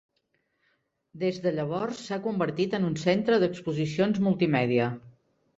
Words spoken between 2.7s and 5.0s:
en un centre d'exposicions multimèdia.